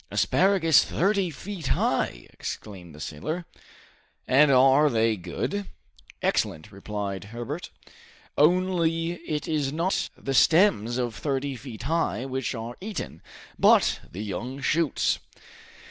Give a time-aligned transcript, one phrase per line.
[0.09, 3.45] "Asparagus thirty feet high!" exclaimed the sailor.
[4.27, 5.67] "And are they good?"
[6.23, 7.69] "Excellent," replied Herbert.
[8.35, 13.21] "Only it is not the stems of thirty feet high which are eaten,
[13.59, 15.19] but the young shoots."